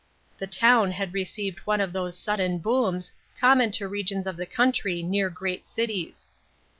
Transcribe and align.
The 0.39 0.47
town 0.47 0.93
had 0.93 1.13
received 1.13 1.59
one 1.59 1.79
of 1.79 1.93
those 1.93 2.17
sudden 2.17 2.57
booms 2.57 3.11
common 3.39 3.69
to 3.73 3.87
regions 3.87 4.25
of 4.25 4.41
country 4.49 5.03
near 5.03 5.29
great 5.29 5.67
cities. 5.67 6.27